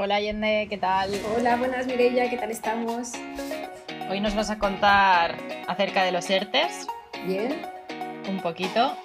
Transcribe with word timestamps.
Hola 0.00 0.20
Yende, 0.20 0.68
¿qué 0.70 0.78
tal? 0.78 1.10
Hola, 1.36 1.56
buenas 1.56 1.88
Mireia, 1.88 2.30
¿qué 2.30 2.36
tal 2.36 2.52
estamos? 2.52 3.14
Hoy 4.08 4.20
nos 4.20 4.36
vas 4.36 4.48
a 4.48 4.56
contar 4.56 5.34
acerca 5.66 6.04
de 6.04 6.12
los 6.12 6.30
ERTES. 6.30 6.86
Bien. 7.26 7.62
Un 8.28 8.40
poquito. 8.40 8.96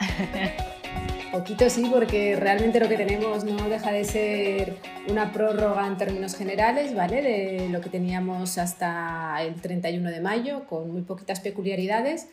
Poquito 1.31 1.67
sí, 1.71 1.89
porque 1.91 2.35
realmente 2.35 2.79
lo 2.79 2.87
que 2.87 2.95
tenemos 2.95 3.43
no 3.43 3.67
deja 3.69 3.91
de 3.91 4.03
ser 4.03 4.75
una 5.09 5.31
prórroga 5.31 5.87
en 5.87 5.97
términos 5.97 6.35
generales, 6.35 6.93
¿vale? 6.93 7.23
De 7.23 7.69
lo 7.69 7.81
que 7.81 7.89
teníamos 7.89 8.59
hasta 8.59 9.35
el 9.41 9.59
31 9.61 10.11
de 10.11 10.21
mayo, 10.21 10.67
con 10.67 10.91
muy 10.91 11.01
poquitas 11.01 11.39
peculiaridades, 11.39 12.27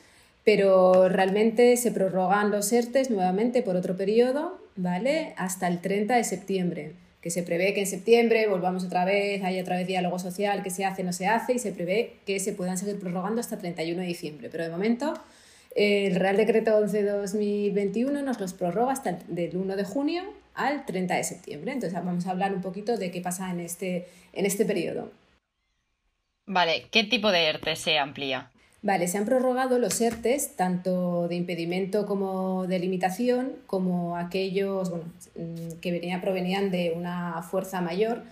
pero 0.45 1.09
realmente 1.09 1.79
se 1.79 1.93
prorrogan 1.93 2.51
los 2.51 2.71
ERTES 2.71 3.09
nuevamente 3.09 3.63
por 3.63 3.77
otro 3.77 3.97
periodo, 3.97 4.59
¿vale? 4.77 5.33
Hasta 5.39 5.67
el 5.67 5.81
30 5.81 6.17
de 6.17 6.25
septiembre 6.25 6.93
que 7.21 7.31
se 7.31 7.43
prevé 7.43 7.75
que 7.75 7.81
en 7.81 7.87
septiembre 7.87 8.47
volvamos 8.49 8.85
otra 8.85 9.05
vez, 9.05 9.43
haya 9.43 9.61
otra 9.61 9.77
vez 9.77 9.87
diálogo 9.87 10.19
social, 10.19 10.63
que 10.63 10.71
se 10.71 10.85
hace, 10.85 11.03
no 11.03 11.13
se 11.13 11.27
hace, 11.27 11.55
y 11.55 11.59
se 11.59 11.73
prevé 11.73 12.15
que 12.27 12.41
se 12.41 12.53
puedan 12.53 12.79
seguir 12.79 12.99
prorrogando 12.99 13.41
hasta 13.41 13.59
31 13.59 14.01
de 14.01 14.07
diciembre. 14.07 14.49
Pero 14.51 14.65
de 14.65 14.71
momento, 14.71 15.15
el 15.75 16.17
Real 16.17 16.37
Decreto 16.37 16.73
11-2021 16.83 18.25
nos 18.25 18.41
los 18.41 18.55
prorroga 18.55 18.93
hasta 18.93 19.11
el, 19.11 19.19
del 19.29 19.57
1 19.57 19.77
de 19.77 19.85
junio 19.85 20.23
al 20.55 20.87
30 20.87 21.15
de 21.15 21.25
septiembre. 21.25 21.73
Entonces 21.73 21.99
vamos 22.03 22.27
a 22.27 22.31
hablar 22.31 22.55
un 22.55 22.63
poquito 22.63 22.97
de 22.97 23.11
qué 23.11 23.21
pasa 23.21 23.51
en 23.51 23.61
este, 23.61 24.09
en 24.33 24.47
este 24.47 24.65
periodo. 24.65 25.11
Vale, 26.47 26.87
¿qué 26.91 27.05
tipo 27.05 27.31
de 27.31 27.45
ERTE 27.45 27.77
se 27.77 27.99
amplía? 27.99 28.51
Vale, 28.83 29.09
se 29.09 29.19
han 29.19 29.27
prorrogado 29.27 29.79
los 29.79 30.01
ERTES, 30.01 30.57
tanto 30.57 31.29
de 31.29 31.35
impedimento 31.35 32.07
como 32.07 32.67
de 32.67 32.79
limitación, 32.79 33.57
como 33.67 34.17
aquellos 34.17 34.91
mm, 34.91 35.81
que 35.83 35.93
venía, 35.93 36.23
provenían 36.23 36.71
de 36.71 36.95
una 36.97 37.43
fuerza 37.43 37.83
mayor, 37.83 38.23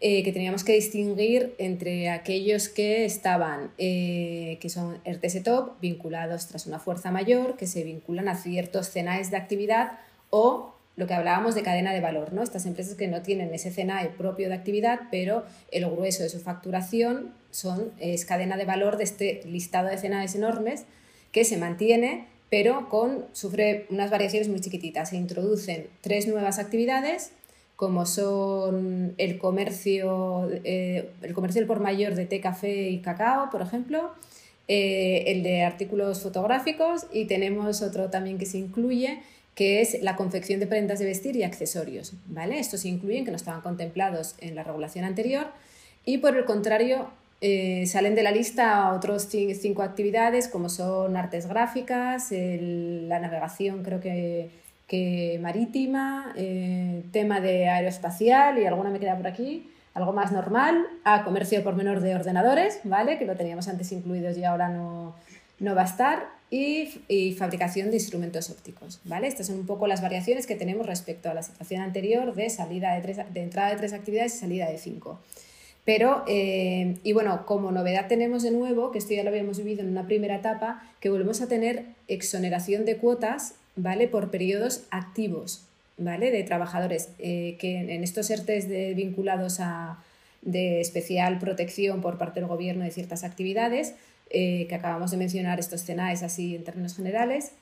eh, 0.00 0.24
que 0.24 0.32
teníamos 0.32 0.64
que 0.64 0.72
distinguir 0.72 1.54
entre 1.58 2.10
aquellos 2.10 2.68
que 2.68 3.04
estaban, 3.04 3.70
eh, 3.78 4.58
que 4.60 4.68
son 4.68 4.98
ERTES 5.04 5.44
top, 5.44 5.80
vinculados 5.80 6.48
tras 6.48 6.66
una 6.66 6.80
fuerza 6.80 7.12
mayor, 7.12 7.56
que 7.56 7.68
se 7.68 7.84
vinculan 7.84 8.28
a 8.28 8.34
ciertos 8.34 8.90
cenaes 8.90 9.30
de 9.30 9.36
actividad 9.36 10.00
o 10.30 10.74
lo 10.96 11.06
que 11.06 11.14
hablábamos 11.14 11.54
de 11.54 11.62
cadena 11.62 11.92
de 11.92 12.00
valor, 12.00 12.32
¿no? 12.32 12.42
Estas 12.42 12.66
empresas 12.66 12.94
que 12.96 13.08
no 13.08 13.22
tienen 13.22 13.52
ese 13.54 13.70
CNAE 13.70 14.10
propio 14.10 14.48
de 14.48 14.54
actividad, 14.54 15.00
pero 15.10 15.44
el 15.70 15.88
grueso 15.88 16.22
de 16.22 16.28
su 16.28 16.38
facturación 16.38 17.32
son, 17.50 17.92
es 17.98 18.24
cadena 18.24 18.56
de 18.56 18.64
valor 18.64 18.98
de 18.98 19.04
este 19.04 19.42
listado 19.46 19.88
de 19.88 19.96
CNAEs 19.96 20.34
enormes 20.34 20.84
que 21.32 21.44
se 21.44 21.56
mantiene, 21.56 22.26
pero 22.50 22.90
con, 22.90 23.24
sufre 23.32 23.86
unas 23.88 24.10
variaciones 24.10 24.48
muy 24.48 24.60
chiquititas. 24.60 25.10
Se 25.10 25.16
introducen 25.16 25.86
tres 26.02 26.28
nuevas 26.28 26.58
actividades, 26.58 27.32
como 27.76 28.04
son 28.04 29.14
el 29.16 29.38
comercio, 29.38 30.50
eh, 30.62 31.10
el 31.22 31.32
comercio 31.32 31.66
por 31.66 31.80
mayor 31.80 32.14
de 32.14 32.26
té, 32.26 32.40
café 32.40 32.90
y 32.90 32.98
cacao, 32.98 33.48
por 33.50 33.62
ejemplo, 33.62 34.10
eh, 34.68 35.24
el 35.26 35.42
de 35.42 35.62
artículos 35.62 36.22
fotográficos 36.22 37.06
y 37.12 37.24
tenemos 37.24 37.82
otro 37.82 38.10
también 38.10 38.38
que 38.38 38.46
se 38.46 38.58
incluye 38.58 39.20
que 39.54 39.80
es 39.80 40.02
la 40.02 40.16
confección 40.16 40.60
de 40.60 40.66
prendas 40.66 40.98
de 40.98 41.04
vestir 41.04 41.36
y 41.36 41.42
accesorios. 41.42 42.14
¿vale? 42.26 42.58
Estos 42.58 42.84
incluyen 42.84 43.24
que 43.24 43.30
no 43.30 43.36
estaban 43.36 43.60
contemplados 43.60 44.34
en 44.40 44.54
la 44.54 44.62
regulación 44.62 45.04
anterior 45.04 45.48
y 46.04 46.18
por 46.18 46.36
el 46.36 46.44
contrario 46.44 47.10
eh, 47.40 47.86
salen 47.86 48.14
de 48.14 48.22
la 48.22 48.30
lista 48.30 48.92
otros 48.92 49.28
cinco 49.28 49.82
actividades 49.82 50.48
como 50.48 50.68
son 50.68 51.16
artes 51.16 51.46
gráficas, 51.46 52.28
la 52.30 53.18
navegación 53.18 53.82
creo 53.82 54.00
que, 54.00 54.50
que 54.86 55.38
marítima, 55.42 56.32
eh, 56.36 57.02
tema 57.12 57.40
de 57.40 57.68
aeroespacial 57.68 58.58
y 58.58 58.64
alguna 58.64 58.90
me 58.90 59.00
queda 59.00 59.16
por 59.16 59.26
aquí, 59.26 59.68
algo 59.94 60.12
más 60.12 60.32
normal, 60.32 60.86
a 61.04 61.24
comercio 61.24 61.62
por 61.62 61.74
menor 61.74 62.00
de 62.00 62.14
ordenadores, 62.14 62.80
¿vale? 62.84 63.18
que 63.18 63.26
lo 63.26 63.34
teníamos 63.34 63.68
antes 63.68 63.90
incluidos 63.92 64.38
y 64.38 64.44
ahora 64.44 64.68
no, 64.68 65.14
no 65.58 65.74
va 65.74 65.82
a 65.82 65.86
estar, 65.86 66.26
y, 66.52 67.32
fabricación 67.32 67.90
de 67.90 67.96
instrumentos 67.96 68.50
ópticos. 68.50 69.00
¿vale? 69.04 69.26
Estas 69.26 69.46
son 69.46 69.56
un 69.56 69.66
poco 69.66 69.86
las 69.86 70.02
variaciones 70.02 70.46
que 70.46 70.54
tenemos 70.54 70.86
respecto 70.86 71.30
a 71.30 71.34
la 71.34 71.42
situación 71.42 71.80
anterior 71.80 72.34
de, 72.34 72.50
salida 72.50 72.94
de, 72.94 73.00
tres, 73.00 73.16
de 73.32 73.42
entrada 73.42 73.70
de 73.70 73.76
tres 73.76 73.94
actividades 73.94 74.34
y 74.34 74.38
salida 74.38 74.68
de 74.68 74.76
cinco. 74.76 75.18
Pero, 75.86 76.24
eh, 76.28 76.96
y 77.02 77.12
bueno, 77.14 77.46
como 77.46 77.72
novedad 77.72 78.06
tenemos 78.06 78.42
de 78.42 78.50
nuevo, 78.50 78.92
que 78.92 78.98
esto 78.98 79.14
ya 79.14 79.22
lo 79.24 79.30
habíamos 79.30 79.58
vivido 79.58 79.80
en 79.80 79.88
una 79.88 80.06
primera 80.06 80.36
etapa, 80.36 80.82
que 81.00 81.08
volvemos 81.08 81.40
a 81.40 81.48
tener 81.48 81.86
exoneración 82.06 82.84
de 82.84 82.98
cuotas, 82.98 83.54
¿vale? 83.74 84.06
Por 84.06 84.30
periodos 84.30 84.84
activos, 84.90 85.64
¿vale? 85.96 86.30
De 86.30 86.44
trabajadores, 86.44 87.08
eh, 87.18 87.56
que 87.58 87.78
en 87.78 88.04
estos 88.04 88.30
ERTES 88.30 88.68
de, 88.68 88.94
vinculados 88.94 89.58
a 89.58 89.98
de 90.42 90.80
especial 90.80 91.38
protección 91.38 92.00
por 92.00 92.18
parte 92.18 92.40
del 92.40 92.48
gobierno 92.48 92.84
de 92.84 92.90
ciertas 92.90 93.24
actividades, 93.24 93.94
eh, 94.30 94.66
que 94.68 94.74
acabamos 94.74 95.10
de 95.10 95.16
mencionar, 95.16 95.58
estos 95.58 95.84
CENAES 95.84 96.22
así 96.22 96.56
en 96.56 96.64
términos 96.64 96.96
generales, 96.96 97.52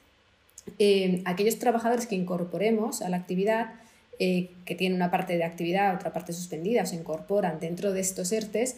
eh, 0.79 1.23
aquellos 1.25 1.59
trabajadores 1.59 2.07
que 2.07 2.15
incorporemos 2.15 3.03
a 3.03 3.09
la 3.09 3.17
actividad, 3.17 3.73
eh, 4.19 4.51
que 4.65 4.75
tienen 4.75 4.97
una 4.97 5.11
parte 5.11 5.37
de 5.37 5.45
actividad, 5.45 5.95
otra 5.95 6.13
parte 6.13 6.33
suspendida, 6.33 6.83
o 6.83 6.87
se 6.87 6.97
incorporan 6.97 7.59
dentro 7.59 7.93
de 7.93 8.01
estos 8.01 8.33
ERTES, 8.33 8.77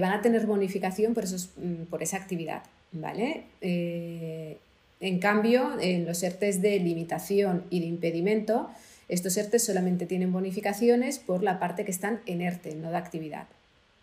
van 0.00 0.12
a 0.12 0.22
tener 0.22 0.46
bonificación 0.46 1.12
por, 1.12 1.24
esos, 1.24 1.50
mm, 1.58 1.84
por 1.90 2.02
esa 2.02 2.16
actividad. 2.16 2.62
¿vale? 2.92 3.42
en 3.60 5.18
cambio, 5.18 5.78
en 5.80 6.06
los 6.06 6.22
ERTES 6.22 6.62
de 6.62 6.78
limitación 6.78 7.64
y 7.68 7.80
de 7.80 7.86
impedimento, 7.86 8.70
estos 9.08 9.36
ERTES 9.36 9.64
solamente 9.64 10.06
tienen 10.06 10.32
bonificaciones 10.32 11.18
por 11.18 11.42
la 11.42 11.58
parte 11.58 11.84
que 11.84 11.90
están 11.90 12.20
en 12.24 12.40
ERTE, 12.40 12.76
no 12.76 12.90
de 12.90 12.96
actividad. 12.96 13.46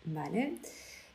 ¿vale? 0.04 0.54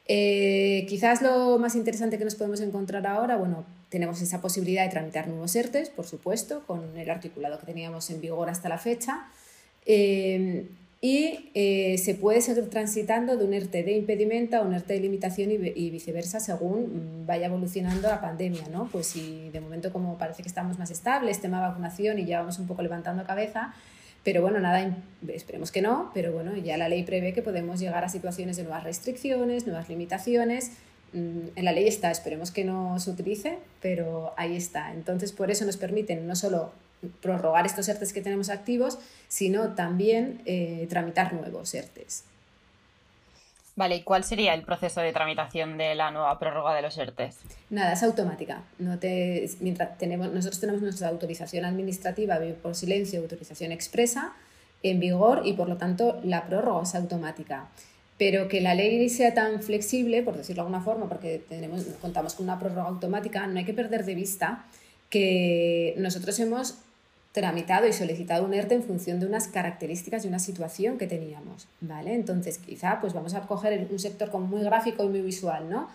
Eh, 0.08 0.86
quizás 0.88 1.22
lo 1.22 1.60
más 1.60 1.76
interesante 1.76 2.18
que 2.18 2.24
nos 2.24 2.36
podemos 2.36 2.62
encontrar 2.62 3.06
ahora, 3.08 3.36
bueno, 3.36 3.66
tenemos 3.90 4.22
esa 4.22 4.42
posibilidad 4.42 4.84
de 4.84 4.90
tramitar 4.90 5.28
nuevos 5.28 5.56
ERTES, 5.56 5.90
por 5.90 6.06
supuesto, 6.06 6.64
con 6.66 6.98
el 6.98 7.10
articulado 7.10 7.60
que 7.60 7.66
teníamos 7.66 8.10
en 8.10 8.22
vigor 8.22 8.50
hasta 8.50 8.70
la 8.70 8.78
fecha. 8.78 9.28
Eh, 9.86 10.68
y 11.00 11.52
eh, 11.54 11.98
se 12.00 12.16
puede 12.16 12.42
seguir 12.42 12.70
transitando 12.70 13.38
de 13.38 13.46
un 13.46 13.54
ERTE 13.54 13.84
de 13.84 13.92
impedimento 13.92 14.58
a 14.58 14.62
un 14.62 14.74
ERTE 14.74 14.96
de 14.96 15.00
limitación 15.02 15.52
y, 15.52 15.56
y, 15.56 15.92
viceversa 15.92 16.40
según 16.40 17.26
vaya 17.28 17.46
evolucionando 17.46 18.08
la 18.08 18.20
pandemia, 18.20 18.68
¿no? 18.72 18.90
Pues 18.92 19.06
si 19.08 19.50
de 19.50 19.62
momento 19.62 19.94
como 19.94 20.18
parece 20.18 20.42
que 20.42 20.50
estamos 20.50 20.80
más 20.80 20.90
estables, 20.90 21.40
tema 21.40 21.62
vacunación 21.62 22.18
y 22.18 22.26
ya 22.26 22.40
vamos 22.40 22.58
un 22.58 22.66
poco 22.66 22.82
levantando 22.82 23.24
cabeza, 23.26 23.76
pero 24.24 24.42
bueno, 24.42 24.60
nada, 24.60 24.98
esperemos 25.28 25.72
que 25.72 25.82
no, 25.82 26.12
pero 26.14 26.32
bueno, 26.34 26.56
ya 26.58 26.78
la 26.78 26.90
ley 26.90 27.04
prevé 27.04 27.34
que 27.34 27.42
podemos 27.42 27.80
llegar 27.80 28.04
a 28.04 28.10
situaciones 28.10 28.58
de 28.58 28.64
nuevas 28.64 28.84
restricciones, 28.84 29.66
nuevas 29.66 29.90
limitaciones. 29.90 30.72
Mm, 31.14 31.50
en 31.56 31.66
la 31.66 31.72
ley 31.72 31.88
está, 31.88 32.12
esperemos 32.12 32.52
que 32.52 32.66
no 32.66 33.00
se 33.00 33.10
utilice, 33.12 33.58
pero 33.82 34.34
ahí 34.38 34.56
está. 34.56 34.94
Entonces, 34.94 35.32
por 35.32 35.50
eso 35.50 35.66
nos 35.66 35.78
permiten 35.78 36.28
no 36.28 36.36
solo 36.36 36.74
prorrogar 37.22 37.66
estos 37.66 37.88
ERTES 37.88 38.14
que 38.14 38.22
tenemos 38.22 38.50
activos, 38.50 39.00
sino 39.28 39.76
también 39.76 40.42
eh, 40.46 40.88
tramitar 40.90 41.34
nuevos 41.34 41.74
ERTES. 41.74 42.24
Vale, 43.78 43.98
¿y 43.98 44.02
cuál 44.02 44.24
sería 44.24 44.56
el 44.56 44.64
proceso 44.64 45.02
de 45.02 45.14
tramitación 45.14 45.78
de 45.78 45.94
la 45.94 46.10
nueva 46.10 46.40
prórroga 46.40 46.76
de 46.76 46.82
los 46.82 46.98
ERTES? 46.98 47.38
Nada, 47.70 47.94
es 47.94 48.02
automática. 48.02 48.64
No 48.80 48.98
te, 48.98 49.48
mientras 49.60 50.00
tenemos, 50.00 50.34
nosotros 50.34 50.60
tenemos 50.60 50.82
nuestra 50.82 51.10
autorización 51.10 51.64
administrativa 51.64 52.40
por 52.64 52.74
silencio, 52.74 53.22
autorización 53.22 53.72
expresa 53.72 54.34
en 54.82 55.00
vigor 55.00 55.44
y 55.46 55.54
por 55.54 55.70
lo 55.70 55.78
tanto 55.78 56.20
la 56.24 56.48
prórroga 56.48 56.82
es 56.84 56.96
automática. 56.96 57.68
Pero 58.18 58.48
que 58.48 58.62
la 58.62 58.74
ley 58.74 59.08
sea 59.10 59.36
tan 59.36 59.62
flexible, 59.62 60.24
por 60.24 60.36
decirlo 60.36 60.64
de 60.64 60.68
alguna 60.68 60.84
forma, 60.84 61.08
porque 61.08 61.44
tenemos, 61.48 61.84
contamos 62.02 62.34
con 62.34 62.46
una 62.46 62.58
prórroga 62.58 62.88
automática, 62.88 63.46
no 63.46 63.60
hay 63.60 63.66
que 63.66 63.76
perder 63.76 64.06
de 64.06 64.16
vista 64.16 64.66
que 65.12 65.94
nosotros 66.00 66.40
hemos 66.40 66.80
tramitado 67.38 67.86
y 67.86 67.94
solicitado 67.94 68.44
un 68.44 68.56
ERTE 68.56 68.74
en 68.74 68.82
función 68.82 69.20
de 69.20 69.28
unas 69.28 69.48
características 69.48 70.26
y 70.26 70.28
una 70.28 70.40
situación 70.40 70.98
que 70.98 71.06
teníamos, 71.06 71.68
¿vale? 71.82 72.16
Entonces, 72.16 72.58
quizá 72.58 73.00
pues 73.00 73.14
vamos 73.14 73.36
a 73.36 73.42
coger 73.42 73.88
un 73.92 74.00
sector 74.00 74.32
como 74.32 74.48
muy 74.48 74.64
gráfico 74.64 75.04
y 75.04 75.10
muy 75.10 75.22
visual, 75.22 75.70
¿no? 75.70 75.88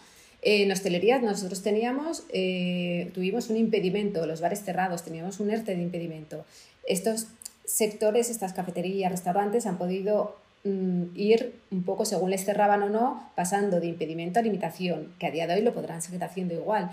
en 0.44 0.72
hostelería 0.72 1.20
nosotros 1.20 1.62
teníamos, 1.62 2.24
eh, 2.32 3.10
tuvimos 3.14 3.48
un 3.48 3.56
impedimento, 3.56 4.26
los 4.26 4.40
bares 4.40 4.62
cerrados, 4.64 5.04
teníamos 5.04 5.38
un 5.40 5.50
ERTE 5.50 5.74
de 5.76 5.82
impedimento. 5.82 6.44
Estos 6.86 7.28
sectores, 7.64 8.28
estas 8.28 8.52
cafeterías, 8.52 9.10
restaurantes 9.10 9.66
han 9.66 9.78
podido 9.78 10.36
mm, 10.64 11.16
ir 11.16 11.54
un 11.70 11.84
poco 11.84 12.04
según 12.04 12.30
les 12.30 12.44
cerraban 12.44 12.82
o 12.82 12.88
no, 12.88 13.30
pasando 13.36 13.80
de 13.80 13.86
impedimento 13.86 14.40
a 14.40 14.42
limitación, 14.42 15.12
que 15.18 15.26
a 15.26 15.30
día 15.30 15.46
de 15.46 15.54
hoy 15.54 15.62
lo 15.62 15.74
podrán 15.74 16.02
seguir 16.02 16.22
haciendo 16.24 16.54
igual. 16.54 16.90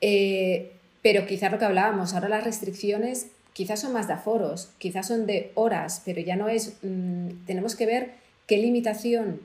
Eh, 0.00 0.72
pero 1.02 1.26
quizás 1.26 1.52
lo 1.52 1.58
que 1.60 1.64
hablábamos, 1.64 2.14
ahora 2.14 2.28
las 2.28 2.42
restricciones 2.44 3.28
quizás 3.58 3.80
son 3.80 3.92
más 3.92 4.06
de 4.06 4.12
aforos, 4.12 4.68
quizás 4.78 5.08
son 5.08 5.26
de 5.26 5.50
horas, 5.56 6.00
pero 6.04 6.20
ya 6.20 6.36
no 6.36 6.48
es, 6.48 6.74
mm, 6.80 7.44
tenemos 7.44 7.74
que 7.74 7.86
ver 7.86 8.12
qué 8.46 8.56
limitación 8.56 9.40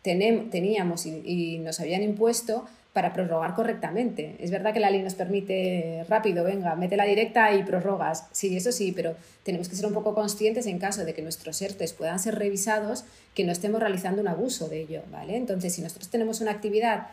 teníamos 0.00 1.04
y, 1.04 1.58
nos 1.58 1.78
habían 1.78 2.02
impuesto 2.02 2.64
para 2.94 3.12
prorrogar 3.12 3.54
correctamente. 3.54 4.36
Es 4.40 4.50
verdad 4.50 4.72
que 4.72 4.80
la 4.80 4.90
ley 4.90 5.02
nos 5.02 5.14
permite 5.14 6.02
rápido, 6.08 6.44
venga, 6.44 6.74
mete 6.76 6.96
la 6.96 7.04
directa 7.04 7.52
y 7.52 7.62
prorrogas. 7.62 8.26
Sí, 8.32 8.56
eso 8.56 8.72
sí, 8.72 8.90
pero 8.90 9.16
tenemos 9.42 9.68
que 9.68 9.76
ser 9.76 9.84
un 9.84 9.92
poco 9.92 10.14
conscientes 10.14 10.64
en 10.66 10.78
caso 10.78 11.04
de 11.04 11.12
que 11.12 11.20
nuestros 11.20 11.60
ERTES 11.60 11.92
puedan 11.92 12.18
ser 12.20 12.36
revisados, 12.36 13.04
que 13.34 13.44
no 13.44 13.52
estemos 13.52 13.80
realizando 13.80 14.22
un 14.22 14.28
abuso 14.28 14.70
de 14.70 14.80
ello, 14.80 15.02
¿vale? 15.12 15.36
Entonces, 15.36 15.74
si 15.74 15.82
nosotros 15.82 16.08
tenemos 16.08 16.40
una 16.40 16.52
actividad 16.52 17.08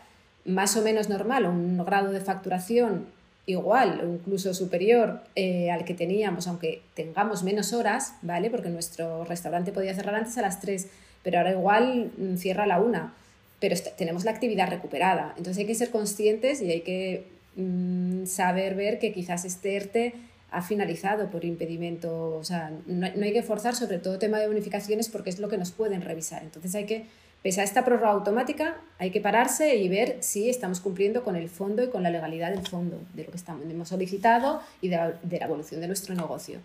más 0.46 0.74
o 0.78 0.80
menos 0.80 1.10
normal, 1.10 1.44
un 1.44 1.84
grado 1.84 2.12
de 2.12 2.20
facturación 2.22 3.19
igual 3.50 4.00
o 4.02 4.08
incluso 4.08 4.54
superior 4.54 5.20
eh, 5.34 5.70
al 5.70 5.84
que 5.84 5.94
teníamos, 5.94 6.46
aunque 6.46 6.82
tengamos 6.94 7.42
menos 7.42 7.72
horas, 7.72 8.14
¿vale? 8.22 8.50
Porque 8.50 8.68
nuestro 8.68 9.24
restaurante 9.24 9.72
podía 9.72 9.94
cerrar 9.94 10.14
antes 10.14 10.36
a 10.38 10.42
las 10.42 10.60
3, 10.60 10.88
pero 11.22 11.38
ahora 11.38 11.52
igual 11.52 12.12
mm, 12.16 12.36
cierra 12.36 12.64
a 12.64 12.66
la 12.66 12.80
1 12.80 13.20
pero 13.60 13.76
tenemos 13.96 14.24
la 14.24 14.32
actividad 14.32 14.68
recuperada. 14.68 15.34
Entonces 15.36 15.58
hay 15.58 15.66
que 15.66 15.74
ser 15.74 15.90
conscientes 15.90 16.62
y 16.62 16.70
hay 16.70 16.80
que 16.80 17.26
mm, 17.56 18.24
saber 18.24 18.74
ver 18.74 18.98
que 18.98 19.12
quizás 19.12 19.44
este 19.44 19.76
ERTE 19.76 20.14
ha 20.50 20.62
finalizado 20.62 21.30
por 21.30 21.44
impedimento, 21.44 22.34
o 22.34 22.42
sea, 22.42 22.72
no, 22.86 23.06
hay 23.06 23.32
que 23.32 23.42
forzar 23.42 23.76
sobre 23.76 23.98
todo 23.98 24.18
tema 24.18 24.40
de 24.40 24.48
bonificaciones 24.48 25.08
porque 25.08 25.30
es 25.30 25.38
lo 25.38 25.48
que 25.48 25.58
nos 25.58 25.70
pueden 25.70 26.00
revisar. 26.00 26.42
Entonces 26.42 26.74
hay 26.74 26.86
que, 26.86 27.06
pese 27.42 27.60
a 27.60 27.64
esta 27.64 27.84
prórroga 27.84 28.10
automática, 28.10 28.76
hay 28.98 29.10
que 29.10 29.20
pararse 29.20 29.76
y 29.76 29.88
ver 29.88 30.18
si 30.20 30.50
estamos 30.50 30.80
cumpliendo 30.80 31.24
con 31.24 31.36
el 31.36 31.48
fondo 31.48 31.82
y 31.82 31.88
con 31.88 32.02
la 32.02 32.10
legalidad 32.10 32.50
del 32.50 32.66
fondo, 32.66 32.98
de 33.14 33.24
lo 33.24 33.30
que 33.30 33.36
estamos, 33.36 33.64
hemos 33.68 33.88
solicitado 33.88 34.60
y 34.80 34.88
de 34.88 34.96
la, 34.96 35.12
de 35.22 35.38
la 35.38 35.46
evolución 35.46 35.80
de 35.80 35.86
nuestro 35.86 36.14
negocio. 36.14 36.58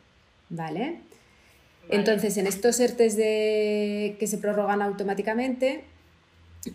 ¿Vale? 0.50 1.00
Entonces, 1.90 2.38
en 2.38 2.48
estos 2.48 2.80
ERTES 2.80 3.16
de, 3.16 4.16
que 4.20 4.28
se 4.28 4.38
prorrogan 4.38 4.82
automáticamente, 4.82 5.84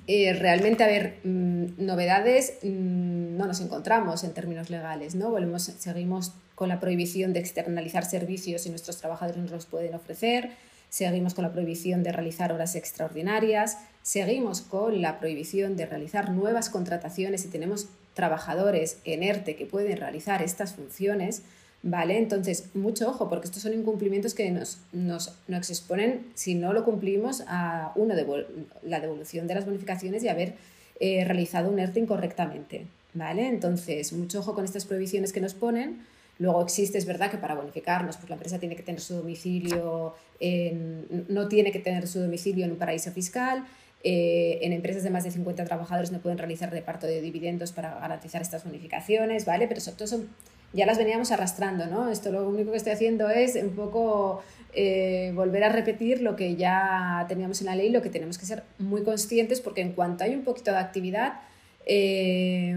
eh, 0.07 0.33
realmente, 0.35 0.85
a 0.85 0.87
ver, 0.87 1.19
mm, 1.25 1.85
novedades 1.85 2.59
mm, 2.63 3.37
no 3.37 3.47
nos 3.47 3.61
encontramos 3.61 4.23
en 4.23 4.33
términos 4.33 4.71
legales, 4.71 5.15
¿no? 5.15 5.31
Volvemos, 5.31 5.63
seguimos 5.63 6.33
con 6.55 6.69
la 6.69 6.79
prohibición 6.79 7.33
de 7.33 7.41
externalizar 7.41 8.05
servicios 8.05 8.63
si 8.63 8.71
nuestros 8.71 8.99
trabajadores 8.99 9.43
nos 9.43 9.51
los 9.51 9.67
pueden 9.67 9.95
ofrecer, 9.95 10.51
seguimos 10.91 11.35
con 11.35 11.45
la 11.45 11.53
prohibición 11.53 12.03
de 12.03 12.13
realizar 12.13 12.53
horas 12.53 12.77
extraordinarias, 12.77 13.79
seguimos 14.03 14.61
con 14.63 15.03
la 15.03 15.19
prohibición 15.19 15.77
de 15.77 15.87
realizar 15.87 16.31
nuevas 16.31 16.71
contrataciones 16.71 17.43
si 17.43 17.49
tenemos 17.49 17.89
trabajadores 18.15 18.99
en 19.05 19.23
ERTE 19.23 19.57
que 19.57 19.67
pueden 19.67 19.97
realizar 19.97 20.43
estas 20.43 20.75
funciones, 20.75 21.43
¿vale? 21.83 22.19
Entonces, 22.19 22.75
mucho 22.75 23.09
ojo, 23.09 23.29
porque 23.29 23.47
estos 23.47 23.63
son 23.63 23.73
incumplimientos 23.73 24.35
que 24.35 24.51
nos, 24.51 24.79
nos, 24.93 25.71
exponen, 25.71 26.27
si 26.35 26.55
no 26.55 26.73
lo 26.73 26.85
cumplimos, 26.85 27.43
a 27.47 27.93
uno, 27.95 28.15
de 28.15 28.27
la 28.83 29.01
devolución 29.01 29.47
de 29.47 29.55
las 29.55 29.65
bonificaciones 29.65 30.23
y 30.25 30.29
haber 30.29 30.55
eh, 30.99 31.25
realizado 31.25 31.71
un 31.71 31.79
ERTE 31.79 32.01
incorrectamente, 32.01 32.87
¿vale? 33.15 33.49
Entonces, 33.49 34.13
mucho 34.13 34.41
ojo 34.41 34.55
con 34.55 34.65
estas 34.65 34.85
prohibiciones 34.85 35.33
que 35.33 35.41
nos 35.41 35.55
ponen. 35.55 36.05
Luego 36.39 36.63
existe, 36.63 36.97
es 36.97 37.05
verdad 37.05 37.31
que 37.31 37.37
para 37.37 37.55
bonificarnos, 37.55 38.17
pues 38.17 38.31
la 38.31 38.37
empresa 38.37 38.59
tiene 38.59 38.75
que 38.75 38.83
tener 38.83 39.03
su 39.03 39.15
domicilio, 39.15 40.15
no 41.29 41.49
tiene 41.49 41.71
que 41.71 41.81
tener 41.81 42.09
su 42.09 42.19
domicilio 42.19 42.65
en 42.65 42.73
un 42.73 42.79
paraíso 42.79 43.13
fiscal, 43.13 43.67
eh, 44.03 44.59
en 44.63 44.73
empresas 44.73 45.03
de 45.03 45.11
más 45.11 45.25
de 45.25 45.31
50 45.31 45.65
trabajadores 45.65 46.11
no 46.11 46.21
pueden 46.21 46.39
realizar 46.39 46.71
reparto 46.71 47.07
de 47.07 47.21
dividendos 47.21 47.73
para 47.73 47.99
garantizar 47.99 48.41
estas 48.41 48.65
bonificaciones, 48.65 49.45
¿vale? 49.45 49.69
Pero 49.69 49.79
eso, 49.79 49.95
son 50.07 50.29
ya 50.73 50.87
las 50.87 50.99
veníamos 50.99 51.33
arrastrando, 51.33 51.87
¿no? 51.87 52.11
Esto 52.11 52.31
lo 52.31 52.49
único 52.49 52.71
que 52.71 52.77
estoy 52.77 52.93
haciendo 52.93 53.29
es 53.29 53.57
un 53.57 53.71
poco 53.71 54.43
eh, 54.73 55.33
volver 55.35 55.65
a 55.65 55.69
repetir 55.69 56.23
lo 56.23 56.37
que 56.37 56.57
ya 56.57 57.27
teníamos 57.29 57.61
en 57.61 57.67
la 57.67 57.75
ley, 57.75 57.91
lo 57.91 58.03
que 58.03 58.09
tenemos 58.09 58.39
que 58.39 58.47
ser 58.47 58.63
muy 58.79 59.03
conscientes, 59.03 59.61
porque 59.61 59.81
en 59.81 59.93
cuanto 59.93 60.25
hay 60.25 60.35
un 60.35 60.45
poquito 60.45 60.71
de 60.71 60.79
actividad, 60.79 61.41
eh, 61.87 62.75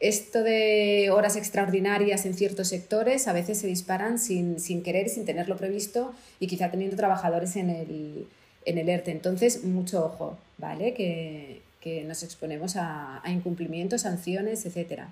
esto 0.00 0.42
de 0.42 1.10
horas 1.12 1.36
extraordinarias 1.36 2.26
en 2.26 2.34
ciertos 2.34 2.68
sectores 2.68 3.28
a 3.28 3.32
veces 3.32 3.58
se 3.58 3.68
disparan 3.68 4.18
sin, 4.18 4.58
sin 4.58 4.82
querer, 4.82 5.08
sin 5.08 5.24
tenerlo 5.24 5.56
previsto 5.56 6.12
y 6.40 6.48
quizá 6.48 6.72
teniendo 6.72 6.96
trabajadores 6.96 7.54
en 7.54 7.70
el, 7.70 8.26
en 8.64 8.78
el 8.78 8.88
ERTE. 8.88 9.10
Entonces, 9.10 9.64
mucho 9.64 10.04
ojo, 10.04 10.38
¿vale? 10.58 10.94
Que, 10.94 11.62
que 11.80 12.04
nos 12.04 12.22
exponemos 12.22 12.76
a, 12.76 13.20
a 13.24 13.30
incumplimientos, 13.30 14.02
sanciones, 14.02 14.64
etcétera. 14.66 15.08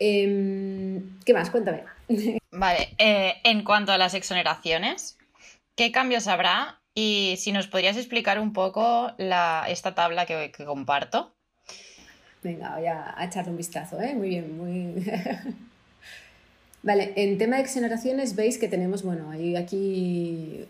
Em, 0.00 1.18
¿Qué 1.24 1.34
más? 1.34 1.50
Cuéntame. 1.50 1.84
Vale, 2.50 2.88
eh, 2.98 3.34
en 3.44 3.62
cuanto 3.62 3.92
a 3.92 3.98
las 3.98 4.14
exoneraciones, 4.14 5.18
¿qué 5.76 5.92
cambios 5.92 6.26
habrá? 6.26 6.80
Y 6.94 7.36
si 7.38 7.52
nos 7.52 7.68
podrías 7.68 7.96
explicar 7.96 8.40
un 8.40 8.52
poco 8.52 9.12
la, 9.18 9.66
esta 9.68 9.94
tabla 9.94 10.26
que, 10.26 10.50
comparto. 10.64 11.32
Venga, 12.42 12.76
voy 12.76 12.86
a, 12.86 13.14
echarle 13.20 13.50
un 13.50 13.58
vistazo, 13.58 14.00
¿eh? 14.00 14.14
Muy 14.14 14.30
bien, 14.30 14.56
muy... 14.56 15.04
vale, 16.82 17.12
en 17.16 17.38
tema 17.38 17.56
de 17.56 17.62
exoneraciones 17.62 18.34
veis 18.34 18.58
que 18.58 18.68
tenemos, 18.68 19.02
bueno, 19.02 19.30
hay 19.30 19.54
aquí 19.54 20.66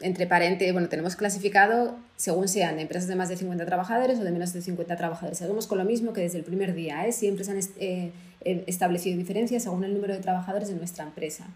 entre 0.00 0.26
paréntesis, 0.26 0.72
bueno, 0.72 0.88
tenemos 0.88 1.16
clasificado 1.16 1.96
según 2.16 2.48
sean 2.48 2.78
empresas 2.78 3.08
de 3.08 3.16
más 3.16 3.28
de 3.28 3.36
50 3.36 3.64
trabajadores 3.66 4.18
o 4.18 4.24
de 4.24 4.30
menos 4.30 4.52
de 4.52 4.62
50 4.62 4.96
trabajadores. 4.96 5.38
Seguimos 5.38 5.66
con 5.66 5.78
lo 5.78 5.84
mismo 5.84 6.12
que 6.12 6.20
desde 6.20 6.38
el 6.38 6.44
primer 6.44 6.74
día, 6.74 7.06
¿eh? 7.06 7.12
siempre 7.12 7.44
se 7.44 7.50
han 7.52 7.58
eh, 7.58 8.12
eh, 8.44 8.64
establecido 8.66 9.16
diferencias 9.16 9.62
según 9.62 9.84
el 9.84 9.94
número 9.94 10.14
de 10.14 10.20
trabajadores 10.20 10.68
de 10.68 10.74
nuestra 10.74 11.04
empresa. 11.04 11.46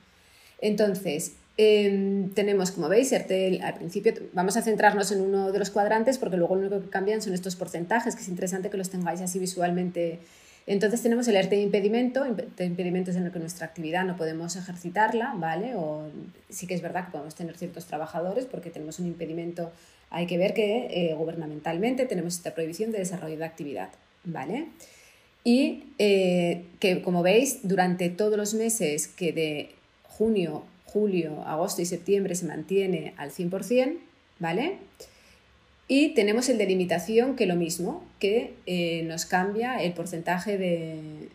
Entonces, 0.60 1.32
em, 1.56 2.30
tenemos, 2.30 2.70
como 2.70 2.88
veis, 2.88 3.12
al 3.12 3.74
principio 3.74 4.14
vamos 4.32 4.56
a 4.56 4.62
centrarnos 4.62 5.10
en 5.12 5.20
uno 5.20 5.52
de 5.52 5.58
los 5.58 5.70
cuadrantes 5.70 6.18
porque 6.18 6.36
luego 6.36 6.54
lo 6.54 6.62
único 6.62 6.80
que 6.80 6.88
cambian 6.88 7.20
son 7.20 7.34
estos 7.34 7.56
porcentajes, 7.56 8.14
que 8.14 8.22
es 8.22 8.28
interesante 8.28 8.70
que 8.70 8.76
los 8.76 8.90
tengáis 8.90 9.20
así 9.20 9.38
visualmente 9.38 10.20
entonces 10.66 11.02
tenemos 11.02 11.26
el 11.28 11.36
ERTE 11.36 11.56
de 11.56 11.62
impedimento, 11.62 12.24
de 12.24 12.64
impedimentos 12.64 13.16
en 13.16 13.26
el 13.26 13.32
que 13.32 13.38
nuestra 13.38 13.66
actividad 13.66 14.04
no 14.04 14.16
podemos 14.16 14.54
ejercitarla, 14.54 15.34
¿vale? 15.36 15.74
O 15.74 16.08
sí 16.48 16.66
que 16.66 16.74
es 16.74 16.82
verdad 16.82 17.06
que 17.06 17.12
podemos 17.12 17.34
tener 17.34 17.56
ciertos 17.56 17.86
trabajadores 17.86 18.46
porque 18.46 18.70
tenemos 18.70 19.00
un 19.00 19.06
impedimento, 19.06 19.72
hay 20.10 20.26
que 20.26 20.38
ver 20.38 20.54
que 20.54 20.86
eh, 20.90 21.14
gubernamentalmente 21.14 22.06
tenemos 22.06 22.36
esta 22.36 22.54
prohibición 22.54 22.92
de 22.92 22.98
desarrollo 22.98 23.36
de 23.36 23.44
actividad, 23.44 23.88
¿vale? 24.24 24.68
Y 25.44 25.84
eh, 25.98 26.64
que 26.78 27.02
como 27.02 27.22
veis, 27.22 27.60
durante 27.64 28.08
todos 28.10 28.36
los 28.36 28.54
meses 28.54 29.08
que 29.08 29.32
de 29.32 29.70
junio, 30.04 30.64
julio, 30.84 31.42
agosto 31.42 31.82
y 31.82 31.86
septiembre 31.86 32.36
se 32.36 32.46
mantiene 32.46 33.14
al 33.16 33.32
100%, 33.32 33.96
¿vale? 34.38 34.76
Y 35.88 36.14
tenemos 36.14 36.48
el 36.48 36.58
de 36.58 36.66
limitación, 36.66 37.36
que 37.36 37.46
lo 37.46 37.56
mismo, 37.56 38.04
que 38.18 38.54
eh, 38.66 39.02
nos 39.04 39.26
cambia 39.26 39.82
el 39.82 39.92
porcentaje 39.92 40.56
de, 40.56 41.28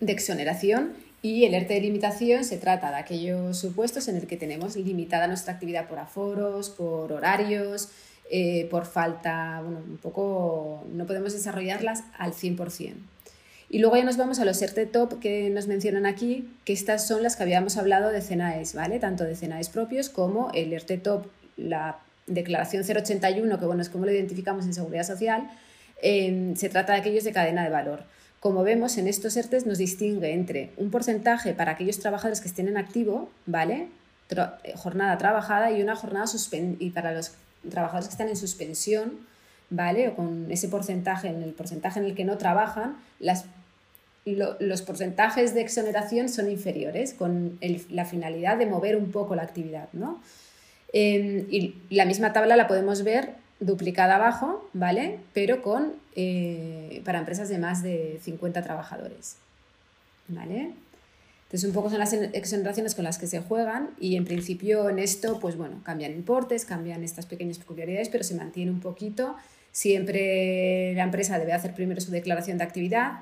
de 0.00 0.12
exoneración 0.12 0.92
y 1.22 1.44
el 1.44 1.54
ERTE 1.54 1.74
de 1.74 1.80
limitación 1.80 2.44
se 2.44 2.56
trata 2.58 2.90
de 2.90 2.96
aquellos 2.96 3.58
supuestos 3.58 4.06
en 4.08 4.16
el 4.16 4.26
que 4.26 4.36
tenemos 4.36 4.76
limitada 4.76 5.26
nuestra 5.26 5.54
actividad 5.54 5.88
por 5.88 5.98
aforos, 5.98 6.70
por 6.70 7.12
horarios, 7.12 7.88
eh, 8.30 8.68
por 8.70 8.86
falta, 8.86 9.60
bueno, 9.62 9.80
un 9.88 9.96
poco 9.98 10.84
no 10.92 11.06
podemos 11.06 11.32
desarrollarlas 11.32 12.04
al 12.18 12.32
100%. 12.32 12.94
Y 13.68 13.80
luego 13.80 13.96
ya 13.96 14.04
nos 14.04 14.16
vamos 14.16 14.38
a 14.38 14.44
los 14.44 14.62
ERTE 14.62 14.86
top 14.86 15.18
que 15.18 15.50
nos 15.50 15.66
mencionan 15.66 16.06
aquí, 16.06 16.48
que 16.64 16.72
estas 16.72 17.08
son 17.08 17.24
las 17.24 17.34
que 17.34 17.42
habíamos 17.42 17.76
hablado 17.76 18.10
de 18.12 18.22
CENAES, 18.22 18.74
¿vale? 18.74 19.00
Tanto 19.00 19.24
de 19.24 19.34
CENAES 19.34 19.70
propios 19.70 20.08
como 20.08 20.52
el 20.54 20.72
ERTE 20.72 20.98
top, 20.98 21.26
la 21.56 21.98
declaración 22.26 22.84
081, 22.84 23.58
que 23.58 23.66
bueno, 23.66 23.82
es 23.82 23.88
como 23.88 24.04
lo 24.04 24.12
identificamos 24.12 24.64
en 24.64 24.74
Seguridad 24.74 25.04
Social, 25.04 25.50
em, 26.02 26.56
se 26.56 26.68
trata 26.68 26.92
de 26.92 27.00
aquellos 27.00 27.24
de 27.24 27.32
cadena 27.32 27.64
de 27.64 27.70
valor. 27.70 28.04
Como 28.40 28.62
vemos, 28.62 28.98
en 28.98 29.08
estos 29.08 29.36
ERTES 29.36 29.66
nos 29.66 29.78
distingue 29.78 30.32
entre 30.32 30.70
un 30.76 30.90
porcentaje 30.90 31.54
para 31.54 31.72
aquellos 31.72 31.98
trabajadores 31.98 32.40
que 32.40 32.48
estén 32.48 32.68
en 32.68 32.76
activo, 32.76 33.30
¿vale? 33.46 33.88
Eh, 34.28 34.72
jornada 34.76 35.16
trabajada 35.18 35.70
y 35.70 35.82
una 35.82 35.96
jornada 35.96 36.26
y 36.78 36.90
para 36.90 37.12
los 37.12 37.32
trabajadores 37.70 38.08
que 38.08 38.12
están 38.12 38.28
en 38.28 38.36
suspensión, 38.36 39.18
¿vale? 39.70 40.08
O 40.08 40.16
con 40.16 40.50
ese 40.50 40.68
porcentaje, 40.68 41.28
en 41.28 41.42
el 41.42 41.52
porcentaje 41.52 42.00
en 42.00 42.06
el 42.06 42.14
que 42.14 42.24
no 42.24 42.36
trabajan, 42.38 42.96
las, 43.20 43.44
los 44.24 44.82
porcentajes 44.82 45.54
de 45.54 45.60
exoneración 45.62 46.28
son 46.28 46.50
inferiores, 46.50 47.14
con 47.14 47.58
la 47.90 48.04
finalidad 48.04 48.56
de 48.58 48.66
mover 48.66 48.96
un 48.96 49.12
poco 49.12 49.34
la 49.34 49.42
actividad, 49.42 49.88
¿no? 49.92 50.20
Em, 50.98 51.44
y 51.50 51.74
la 51.90 52.06
misma 52.06 52.32
tabla 52.32 52.56
la 52.56 52.66
podemos 52.68 53.04
ver 53.04 53.34
duplicada 53.60 54.14
abajo, 54.14 54.66
¿vale? 54.72 55.18
Pero 55.34 55.60
con, 55.60 55.92
eh, 56.14 57.02
para 57.04 57.18
empresas 57.18 57.50
de 57.50 57.58
más 57.58 57.82
de 57.82 58.18
50 58.22 58.62
trabajadores, 58.62 59.36
¿vale? 60.26 60.70
Entonces, 61.44 61.68
un 61.68 61.74
poco 61.74 61.90
son 61.90 61.98
las 61.98 62.14
exoneraciones 62.14 62.94
con 62.94 63.04
las 63.04 63.18
que 63.18 63.26
se 63.26 63.40
juegan 63.40 63.90
y 64.00 64.16
en 64.16 64.24
principio 64.24 64.88
en 64.88 64.98
esto, 64.98 65.38
pues 65.38 65.58
bueno, 65.58 65.82
cambian 65.84 66.12
importes, 66.12 66.64
cambian 66.64 67.04
estas 67.04 67.26
pequeñas 67.26 67.58
peculiaridades, 67.58 68.08
pero 68.08 68.24
se 68.24 68.34
mantiene 68.34 68.70
un 68.70 68.80
poquito. 68.80 69.36
Siempre 69.72 70.94
la 70.94 71.02
empresa 71.02 71.38
debe 71.38 71.52
hacer 71.52 71.74
primero 71.74 72.00
su 72.00 72.10
declaración 72.10 72.56
de 72.56 72.64
actividad, 72.64 73.18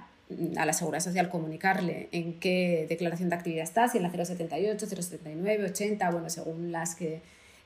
a 0.56 0.64
la 0.64 0.72
Seguridad 0.72 1.02
Social 1.02 1.28
comunicarle 1.28 2.08
en 2.12 2.38
qué 2.38 2.86
declaración 2.88 3.30
de 3.30 3.34
actividad 3.34 3.64
está, 3.64 3.88
si 3.88 3.98
en 3.98 4.04
la 4.04 4.10
078, 4.10 4.86
079, 4.86 5.64
80, 5.64 6.10
bueno, 6.12 6.30
según 6.30 6.70
las 6.70 6.94
que 6.94 7.20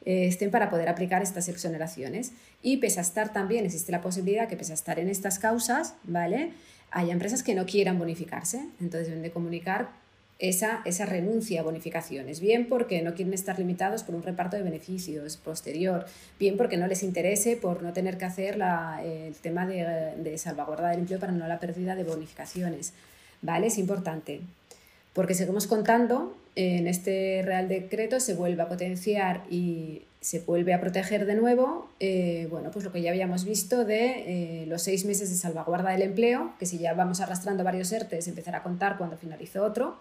estén 0.05 0.51
para 0.51 0.71
poder 0.71 0.89
aplicar 0.89 1.23
estas 1.23 1.49
exoneraciones. 1.49 2.33
Y 2.63 2.79
pese 2.79 2.99
a 3.01 3.03
estar 3.03 3.33
también, 3.33 3.65
existe 3.65 3.93
la 3.93 4.01
posibilidad 4.01 4.49
que 4.49 4.57
pese 4.57 4.73
a 4.73 4.75
estar 4.75 4.99
en 4.99 5.09
estas 5.09 5.39
causas, 5.39 5.95
¿vale? 6.05 6.53
Haya 6.91 7.13
empresas 7.13 7.43
que 7.43 7.55
no 7.55 7.67
quieran 7.67 7.99
bonificarse, 7.99 8.59
entonces 8.81 9.09
deben 9.09 9.23
de 9.23 9.31
comunicar 9.31 9.91
esa, 10.39 10.83
esa 10.85 11.05
renuncia 11.05 11.61
a 11.61 11.65
bonificaciones, 11.65 12.41
bien 12.41 12.69
porque 12.69 13.03
no 13.03 13.15
quieren 13.15 13.35
estar 13.35 13.59
limitados 13.59 14.05
por 14.05 14.15
un 14.15 14.23
reparto 14.23 14.57
de 14.57 14.63
beneficios 14.63 15.37
posterior, 15.37 16.07
bien 16.39 16.57
porque 16.57 16.77
no 16.77 16.87
les 16.87 17.03
interese 17.03 17.57
por 17.57 17.83
no 17.83 17.93
tener 17.93 18.19
que 18.19 18.25
hacer 18.25 18.57
la, 18.57 19.03
el 19.05 19.35
tema 19.35 19.67
de, 19.67 20.15
de 20.17 20.39
salvaguarda 20.39 20.91
del 20.91 21.01
empleo 21.01 21.19
para 21.19 21.33
no 21.33 21.47
la 21.49 21.59
pérdida 21.59 21.97
de 21.97 22.05
bonificaciones. 22.05 22.93
¿Vale? 23.43 23.69
Es 23.69 23.79
importante. 23.79 24.41
Porque 25.19 25.35
seguimos 25.35 25.67
contando, 25.67 26.37
en 26.55 26.87
este 26.87 27.43
Real 27.45 27.67
Decreto 27.67 28.21
se 28.21 28.35
vuelve 28.35 28.63
a 28.63 28.69
potenciar 28.69 29.43
y 29.51 30.03
se 30.21 30.39
vuelve 30.39 30.73
a 30.73 30.81
proteger 30.81 31.27
de 31.27 31.35
nuevo, 31.35 31.89
eh, 31.99 32.47
bueno, 32.53 32.71
pues 32.71 32.85
lo 32.85 32.93
que 32.93 33.03
ya 33.03 33.11
habíamos 33.11 33.45
visto 33.45 33.85
de 33.85 34.63
eh, 34.63 34.67
los 34.67 34.83
seis 34.83 35.05
meses 35.05 35.29
de 35.29 35.35
salvaguarda 35.35 35.91
del 35.91 36.03
empleo, 36.03 36.53
que 36.61 36.67
si 36.67 36.79
ya 36.79 36.95
vamos 36.95 37.21
arrastrando 37.21 37.65
varios 37.65 37.91
ERTES, 37.91 38.29
empezará 38.29 38.59
a 38.59 38.63
contar 38.63 38.97
cuando 38.97 39.17
finalizó 39.17 39.65
otro, 39.65 39.97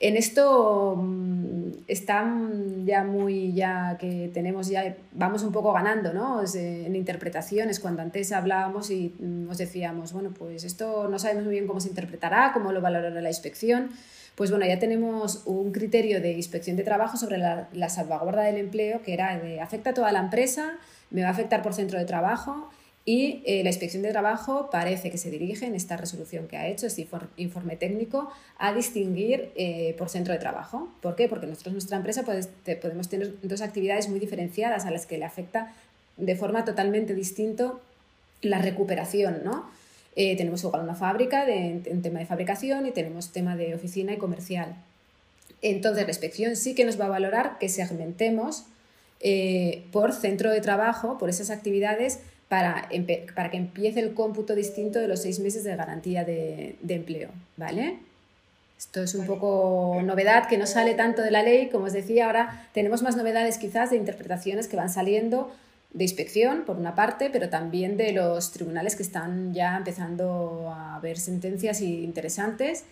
en 0.00 0.16
esto 0.16 0.96
mm, 0.96 1.84
están 1.86 2.84
ya 2.86 3.04
muy, 3.04 3.52
ya 3.52 3.98
que 4.00 4.32
tenemos 4.34 4.66
ya, 4.66 4.96
vamos 5.12 5.44
un 5.44 5.52
poco 5.52 5.72
ganando, 5.72 6.12
¿no? 6.12 6.42
En 6.54 6.96
interpretaciones, 6.96 7.78
cuando 7.78 8.02
antes 8.02 8.32
hablábamos 8.32 8.90
y 8.90 9.14
nos 9.20 9.58
decíamos, 9.58 10.12
bueno, 10.12 10.30
pues 10.36 10.64
esto 10.64 11.06
no 11.06 11.20
sabemos 11.20 11.44
muy 11.44 11.52
bien 11.52 11.68
cómo 11.68 11.78
se 11.78 11.88
interpretará, 11.88 12.50
cómo 12.52 12.72
lo 12.72 12.80
valorará 12.80 13.20
la 13.20 13.28
inspección. 13.28 13.90
Pues 14.34 14.50
bueno, 14.50 14.66
ya 14.66 14.78
tenemos 14.78 15.42
un 15.44 15.72
criterio 15.72 16.20
de 16.20 16.32
inspección 16.32 16.76
de 16.76 16.82
trabajo 16.82 17.16
sobre 17.16 17.38
la, 17.38 17.68
la 17.72 17.88
salvaguarda 17.88 18.42
del 18.42 18.56
empleo 18.56 19.02
que 19.02 19.12
era 19.12 19.38
de 19.38 19.60
afecta 19.60 19.90
a 19.90 19.94
toda 19.94 20.12
la 20.12 20.20
empresa, 20.20 20.78
me 21.10 21.22
va 21.22 21.28
a 21.28 21.32
afectar 21.32 21.62
por 21.62 21.74
centro 21.74 21.98
de 21.98 22.04
trabajo 22.04 22.70
y 23.04 23.42
eh, 23.46 23.62
la 23.64 23.70
inspección 23.70 24.02
de 24.02 24.10
trabajo 24.10 24.68
parece 24.70 25.10
que 25.10 25.16
se 25.16 25.30
dirige 25.30 25.66
en 25.66 25.74
esta 25.74 25.96
resolución 25.96 26.46
que 26.46 26.56
ha 26.56 26.68
hecho, 26.68 26.86
este 26.86 27.06
informe 27.38 27.76
técnico, 27.76 28.30
a 28.58 28.74
distinguir 28.74 29.50
eh, 29.56 29.94
por 29.98 30.10
centro 30.10 30.34
de 30.34 30.38
trabajo. 30.38 30.88
¿Por 31.00 31.16
qué? 31.16 31.26
Porque 31.26 31.46
nosotros, 31.46 31.72
nuestra 31.72 31.96
empresa, 31.96 32.24
podemos 32.24 33.08
tener 33.08 33.34
dos 33.42 33.62
actividades 33.62 34.08
muy 34.08 34.20
diferenciadas 34.20 34.84
a 34.84 34.90
las 34.90 35.06
que 35.06 35.16
le 35.16 35.24
afecta 35.24 35.72
de 36.18 36.36
forma 36.36 36.64
totalmente 36.64 37.14
distinta 37.14 37.72
la 38.42 38.58
recuperación. 38.58 39.40
¿no? 39.44 39.70
Eh, 40.16 40.36
tenemos 40.36 40.62
igual 40.64 40.82
una 40.82 40.94
fábrica 40.94 41.46
de, 41.46 41.82
en 41.84 42.02
tema 42.02 42.18
de 42.18 42.26
fabricación 42.26 42.86
y 42.86 42.90
tenemos 42.90 43.32
tema 43.32 43.56
de 43.56 43.74
oficina 43.74 44.12
y 44.12 44.16
comercial. 44.16 44.74
Entonces, 45.62 46.04
la 46.04 46.10
inspección 46.10 46.56
sí 46.56 46.74
que 46.74 46.84
nos 46.84 47.00
va 47.00 47.06
a 47.06 47.10
valorar 47.10 47.58
que 47.58 47.68
segmentemos 47.68 48.64
por 49.92 50.14
centro 50.14 50.50
de 50.50 50.62
trabajo, 50.62 51.18
por 51.18 51.28
esas 51.28 51.50
actividades 51.50 52.20
para, 52.48 52.88
para 53.34 53.50
que 53.50 53.58
empiece 53.58 54.00
el 54.00 54.14
cómputo 54.14 54.54
distinto 54.54 54.98
de 54.98 55.06
los 55.06 55.20
seis 55.22 55.38
meses 55.38 55.62
de 55.62 55.76
garantía 55.76 56.24
de, 56.24 56.76
de 56.80 56.94
empleo, 56.94 57.28
¿vale? 57.56 57.98
Esto 58.76 59.02
es 59.02 59.14
un 59.14 59.26
poco 59.26 60.00
novedad 60.02 60.48
que 60.48 60.56
no 60.56 60.66
sale 60.66 60.94
tanto 60.94 61.20
de 61.22 61.30
la 61.30 61.42
ley, 61.42 61.68
como 61.68 61.84
os 61.84 61.92
decía, 61.92 62.26
ahora 62.26 62.66
tenemos 62.72 63.02
más 63.02 63.14
novedades 63.14 63.58
quizás 63.58 63.90
de 63.90 63.98
interpretaciones 63.98 64.68
que 64.68 64.76
van 64.76 64.88
saliendo 64.88 65.52
de 65.92 66.04
inspección, 66.04 66.64
por 66.64 66.76
una 66.76 66.94
parte, 66.94 67.30
pero 67.30 67.48
también 67.48 67.96
de 67.96 68.12
los 68.12 68.52
tribunales 68.52 68.94
que 68.96 69.02
están 69.02 69.52
ya 69.52 69.76
empezando 69.76 70.72
a 70.74 71.00
ver 71.00 71.18
sentencias 71.18 71.80
interesantes. 71.80 72.84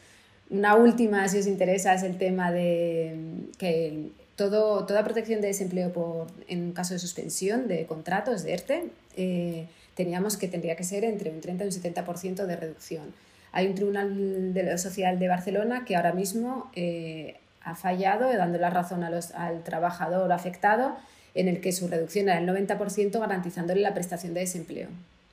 Una 0.51 0.75
última, 0.75 1.29
si 1.29 1.39
os 1.39 1.47
interesa, 1.47 1.95
es 1.95 2.03
el 2.03 2.19
tema 2.19 2.51
de 2.51 3.15
que 3.59 4.11
todo, 4.35 4.87
toda 4.87 5.05
protección 5.05 5.41
de 5.41 5.49
desempleo 5.49 5.93
por, 5.93 6.27
en 6.49 6.73
caso 6.73 6.95
de 6.95 7.01
suspensión 7.01 7.69
de 7.69 7.87
contratos 7.87 8.43
de 8.43 8.53
ERTE, 8.55 8.91
eh, 9.17 9.67
teníamos 9.95 10.37
que 10.37 10.49
tendría 10.49 10.77
que 10.77 10.85
ser 10.85 11.05
entre 11.05 11.31
un 11.31 11.41
30 11.41 11.65
y 11.65 11.67
un 11.67 11.73
70% 11.73 12.47
de 12.47 12.57
reducción. 12.57 13.13
Hay 13.53 13.67
un 13.67 13.75
tribunal 13.75 14.55
de 14.55 14.63
lo 14.63 14.79
social 14.79 15.19
de 15.19 15.29
Barcelona 15.29 15.85
que 15.85 15.97
ahora 15.97 16.13
mismo 16.13 16.71
eh, 16.75 17.37
ha 17.63 17.75
fallado, 17.75 18.33
dando 18.37 18.59
la 18.59 18.71
razón 18.71 19.03
a 19.03 19.11
los, 19.11 19.33
al 19.33 19.63
trabajador 19.65 20.31
afectado, 20.33 20.97
en 21.35 21.49
el 21.49 21.61
que 21.61 21.73
su 21.73 21.89
reducción 21.89 22.29
era 22.29 22.39
el 22.39 22.49
90% 22.49 23.19
garantizándole 23.21 23.81
la 23.81 23.95
prestación 23.95 24.35
de 24.35 24.41
desempleo. 24.41 24.89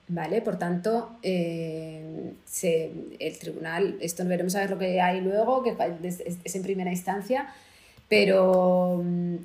¿Vale? 0.08 0.40
Por 0.40 0.56
tanto, 0.56 1.18
eh, 1.24 2.32
se, 2.44 2.90
el 3.18 3.38
tribunal, 3.38 3.96
esto 4.00 4.24
veremos 4.24 4.54
a 4.54 4.60
ver 4.60 4.70
lo 4.70 4.78
que 4.78 5.00
hay 5.00 5.20
luego, 5.20 5.64
que 5.64 5.74
es 6.44 6.54
en 6.54 6.62
primera 6.62 6.92
instancia, 6.92 7.48
pero 8.08 9.02
mm, 9.04 9.36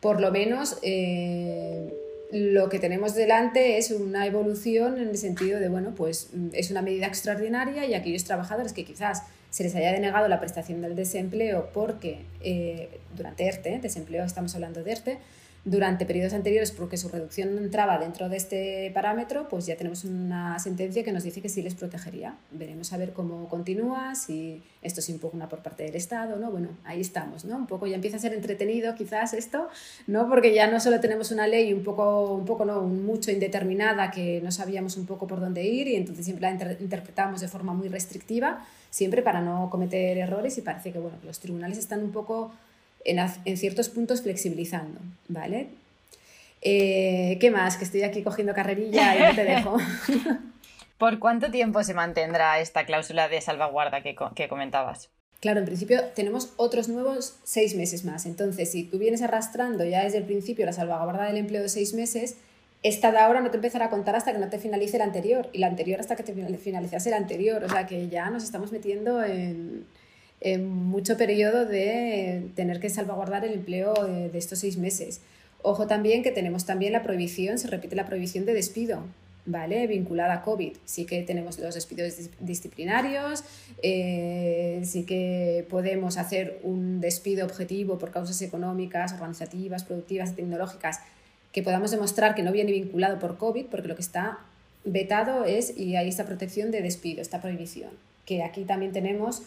por 0.00 0.20
lo 0.20 0.30
menos 0.30 0.78
eh, 0.82 1.90
lo 2.32 2.68
que 2.68 2.78
tenemos 2.78 3.14
delante 3.14 3.78
es 3.78 3.90
una 3.90 4.26
evolución 4.26 4.98
en 4.98 5.08
el 5.08 5.16
sentido 5.16 5.58
de, 5.58 5.68
bueno, 5.68 5.94
pues 5.96 6.28
mm, 6.32 6.48
es 6.52 6.70
una 6.70 6.82
medida 6.82 7.06
extraordinaria 7.06 7.86
y 7.86 7.94
aquellos 7.94 8.24
trabajadores 8.24 8.72
que 8.72 8.84
quizás 8.84 9.22
se 9.50 9.64
les 9.64 9.74
haya 9.74 9.92
denegado 9.92 10.28
la 10.28 10.38
prestación 10.38 10.80
del 10.80 10.94
desempleo 10.94 11.70
porque 11.74 12.20
eh, 12.40 12.88
durante 13.16 13.46
ERTE, 13.46 13.80
desempleo 13.80 14.24
estamos 14.24 14.54
hablando 14.54 14.82
de 14.84 14.92
ERTE, 14.92 15.18
durante 15.64 16.06
periodos 16.06 16.32
anteriores 16.32 16.72
porque 16.72 16.96
su 16.96 17.08
reducción 17.08 17.58
entraba 17.58 17.98
dentro 17.98 18.28
de 18.28 18.36
este 18.36 18.90
parámetro, 18.94 19.48
pues 19.48 19.66
ya 19.66 19.76
tenemos 19.76 20.04
una 20.04 20.58
sentencia 20.58 21.04
que 21.04 21.12
nos 21.12 21.22
dice 21.22 21.42
que 21.42 21.48
sí 21.48 21.62
les 21.62 21.74
protegería. 21.74 22.36
Veremos 22.50 22.92
a 22.92 22.96
ver 22.96 23.12
cómo 23.12 23.48
continúa, 23.48 24.14
si 24.14 24.62
esto 24.80 25.02
se 25.02 25.12
impugna 25.12 25.48
por 25.48 25.60
parte 25.62 25.82
del 25.82 25.96
Estado, 25.96 26.36
¿no? 26.36 26.50
Bueno, 26.50 26.68
ahí 26.84 27.00
estamos, 27.00 27.44
¿no? 27.44 27.56
Un 27.56 27.66
poco 27.66 27.86
ya 27.86 27.94
empieza 27.94 28.16
a 28.16 28.20
ser 28.20 28.32
entretenido 28.32 28.94
quizás 28.94 29.34
esto, 29.34 29.68
¿no? 30.06 30.28
Porque 30.28 30.54
ya 30.54 30.70
no 30.70 30.80
solo 30.80 31.00
tenemos 31.00 31.30
una 31.30 31.46
ley 31.46 31.74
un 31.74 31.84
poco, 31.84 32.34
un 32.34 32.46
poco, 32.46 32.64
¿no? 32.64 32.80
mucho 32.82 33.30
indeterminada 33.30 34.10
que 34.10 34.40
no 34.42 34.50
sabíamos 34.52 34.96
un 34.96 35.06
poco 35.06 35.26
por 35.26 35.40
dónde 35.40 35.64
ir 35.64 35.88
y 35.88 35.96
entonces 35.96 36.24
siempre 36.24 36.42
la 36.42 36.72
interpretamos 36.80 37.40
de 37.40 37.48
forma 37.48 37.74
muy 37.74 37.88
restrictiva, 37.88 38.64
siempre 38.90 39.22
para 39.22 39.40
no 39.40 39.68
cometer 39.70 40.16
errores 40.16 40.56
y 40.58 40.62
parece 40.62 40.92
que, 40.92 40.98
bueno, 40.98 41.18
los 41.24 41.38
tribunales 41.38 41.78
están 41.78 42.02
un 42.02 42.12
poco 42.12 42.52
en, 43.04 43.56
ciertos 43.56 43.88
puntos 43.88 44.22
flexibilizando, 44.22 45.00
¿vale? 45.28 45.68
Eh, 46.62 47.38
¿Qué 47.40 47.50
más? 47.50 47.76
Que 47.76 47.84
estoy 47.84 48.02
aquí 48.02 48.22
cogiendo 48.22 48.54
carrerilla 48.54 49.16
y 49.16 49.22
no 49.22 49.34
te 49.34 49.44
dejo. 49.44 49.76
¿Por 50.98 51.18
cuánto 51.18 51.50
tiempo 51.50 51.82
se 51.82 51.94
mantendrá 51.94 52.60
esta 52.60 52.84
cláusula 52.84 53.28
de 53.28 53.40
salvaguarda 53.40 54.02
que, 54.02 54.14
que, 54.34 54.48
comentabas? 54.48 55.08
Claro, 55.40 55.60
en 55.60 55.64
principio 55.64 56.04
tenemos 56.14 56.52
otros 56.56 56.88
nuevos 56.88 57.36
seis 57.42 57.74
meses 57.74 58.04
más. 58.04 58.26
Entonces, 58.26 58.70
si 58.70 58.84
tú 58.84 58.98
vienes 58.98 59.22
arrastrando 59.22 59.84
ya 59.84 60.04
desde 60.04 60.18
el 60.18 60.24
principio 60.24 60.66
la 60.66 60.74
salvaguarda 60.74 61.24
del 61.24 61.38
empleo 61.38 61.62
de 61.62 61.70
seis 61.70 61.94
meses, 61.94 62.36
esta 62.82 63.12
de 63.12 63.18
ahora 63.18 63.40
no 63.40 63.50
te 63.50 63.56
empezará 63.56 63.86
a 63.86 63.90
contar 63.90 64.14
hasta 64.14 64.32
que 64.32 64.38
no 64.38 64.50
te 64.50 64.58
finalice 64.58 64.96
el 64.96 65.02
anterior 65.02 65.48
y 65.54 65.58
la 65.58 65.68
anterior 65.68 66.00
hasta 66.00 66.16
que 66.16 66.22
te 66.22 66.34
finalizase 66.58 67.08
el 67.08 67.14
anterior. 67.14 67.64
O 67.64 67.68
sea 67.70 67.86
que 67.86 68.08
ya 68.08 68.28
nos 68.28 68.44
estamos 68.44 68.70
metiendo 68.70 69.24
en, 69.24 69.86
mucho 70.58 71.16
periodo 71.16 71.66
de 71.66 72.48
tener 72.54 72.80
que 72.80 72.88
salvaguardar 72.88 73.44
el 73.44 73.52
empleo 73.52 73.94
de, 73.94 74.38
estos 74.38 74.60
seis 74.60 74.78
meses. 74.78 75.20
Ojo 75.62 75.86
también 75.86 76.22
que 76.22 76.30
tenemos 76.30 76.64
también 76.64 76.92
la 76.92 77.02
prohibición, 77.02 77.58
se 77.58 77.68
repite 77.68 77.94
la 77.94 78.06
prohibición 78.06 78.46
de 78.46 78.54
despido, 78.54 79.02
¿vale? 79.44 79.86
Vinculada 79.86 80.34
a 80.34 80.42
COVID. 80.42 80.72
Sí 80.86 81.04
que 81.04 81.22
tenemos 81.22 81.58
los 81.58 81.74
despidos 81.74 82.14
disciplinarios, 82.40 83.44
eh, 83.82 84.80
sí 84.84 85.04
que 85.04 85.66
podemos 85.68 86.16
hacer 86.16 86.58
un 86.62 87.00
despido 87.00 87.44
objetivo 87.44 87.98
por 87.98 88.10
causas 88.10 88.40
económicas, 88.40 89.12
organizativas, 89.12 89.84
productivas 89.84 90.34
tecnológicas 90.34 91.00
que 91.52 91.62
podamos 91.62 91.90
demostrar 91.90 92.34
que 92.34 92.42
no 92.42 92.52
viene 92.52 92.72
vinculado 92.72 93.18
por 93.18 93.36
COVID, 93.36 93.66
porque 93.66 93.88
lo 93.88 93.96
que 93.96 94.02
está 94.02 94.38
vetado 94.84 95.44
es, 95.44 95.76
y 95.76 95.96
hay 95.96 96.08
esta 96.08 96.24
protección 96.24 96.70
de 96.70 96.80
despido, 96.80 97.20
esta 97.20 97.40
prohibición, 97.40 97.90
que 98.24 98.42
aquí 98.42 98.64
también 98.64 98.92
tenemos 98.92 99.42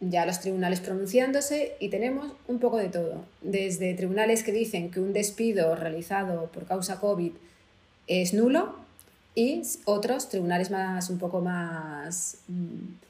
ya 0.00 0.26
los 0.26 0.40
tribunales 0.40 0.80
pronunciándose 0.80 1.74
y 1.80 1.88
tenemos 1.88 2.32
un 2.48 2.58
poco 2.58 2.78
de 2.78 2.88
todo, 2.88 3.24
desde 3.40 3.94
tribunales 3.94 4.42
que 4.42 4.52
dicen 4.52 4.90
que 4.90 5.00
un 5.00 5.12
despido 5.12 5.74
realizado 5.76 6.46
por 6.48 6.66
causa 6.66 7.00
COVID 7.00 7.32
es 8.06 8.34
nulo 8.34 8.76
y 9.34 9.62
otros 9.84 10.28
tribunales 10.28 10.70
más 10.70 11.10
un 11.10 11.18
poco 11.18 11.40
más 11.40 12.38
mm, 12.48 13.04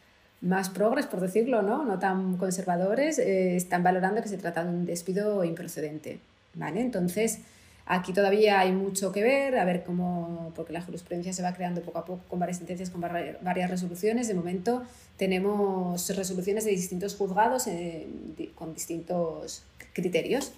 más 0.44 0.68
progres, 0.68 1.06
por 1.06 1.20
decirlo, 1.20 1.62
¿no? 1.62 1.84
no 1.84 1.98
tan 1.98 2.36
conservadores, 2.36 3.18
eh, 3.18 3.56
están 3.56 3.82
valorando 3.82 4.22
que 4.22 4.28
se 4.28 4.36
trata 4.36 4.62
de 4.62 4.68
un 4.68 4.84
despido 4.84 5.42
improcedente. 5.42 6.20
¿vale? 6.54 6.80
Entonces, 6.80 7.38
Aquí 7.86 8.14
todavía 8.14 8.60
hay 8.60 8.72
mucho 8.72 9.12
que 9.12 9.22
ver, 9.22 9.58
a 9.58 9.64
ver 9.66 9.84
cómo, 9.84 10.52
porque 10.56 10.72
la 10.72 10.80
jurisprudencia 10.80 11.34
se 11.34 11.42
va 11.42 11.52
creando 11.52 11.82
poco 11.82 11.98
a 11.98 12.04
poco 12.06 12.22
con 12.28 12.38
varias 12.38 12.56
sentencias, 12.56 12.88
con 12.88 13.02
varias 13.02 13.70
resoluciones. 13.70 14.26
De 14.26 14.32
momento 14.32 14.82
tenemos 15.18 16.08
resoluciones 16.16 16.64
de 16.64 16.70
distintos 16.70 17.14
juzgados 17.14 17.66
eh, 17.66 18.06
con 18.54 18.72
distintos 18.72 19.64
criterios. 19.92 20.52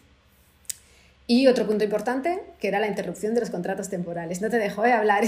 Y 1.27 1.49
otro 1.49 1.67
punto 1.67 1.83
importante, 1.83 2.41
que 2.61 2.69
era 2.69 2.79
la 2.79 2.87
interrupción 2.87 3.35
de 3.35 3.41
los 3.41 3.51
contratos 3.51 3.89
temporales. 3.89 4.41
No 4.41 4.49
te 4.49 4.59
dejo 4.59 4.83
de 4.83 4.93
hablar. 4.93 5.25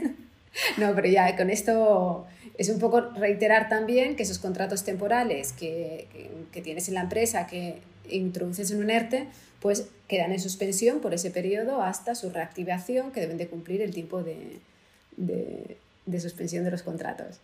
no, 0.78 0.92
pero 0.96 1.06
ya 1.06 1.36
con 1.36 1.50
esto 1.50 2.26
es 2.58 2.68
un 2.68 2.78
poco 2.78 3.00
reiterar 3.00 3.68
también 3.68 4.16
que 4.16 4.22
esos 4.22 4.38
contratos 4.38 4.84
temporales 4.84 5.52
que, 5.52 6.08
que, 6.52 6.60
tienes 6.62 6.88
en 6.88 6.94
la 6.94 7.02
empresa, 7.02 7.46
que 7.46 7.78
introduces 8.08 8.70
en 8.70 8.80
un 8.80 8.90
ERTE, 8.90 9.28
pues 9.60 9.88
quedan 10.08 10.32
en 10.32 10.40
suspensión 10.40 11.00
por 11.00 11.14
ese 11.14 11.30
periodo 11.30 11.82
hasta 11.82 12.14
su 12.14 12.30
reactivación, 12.30 13.12
que 13.12 13.20
deben 13.20 13.38
de 13.38 13.48
cumplir 13.48 13.80
el 13.80 13.94
tiempo 13.94 14.22
de, 14.22 14.58
de 15.16 16.20
suspensión 16.20 16.64
de 16.64 16.70
los 16.70 16.82
contratos. 16.82 17.40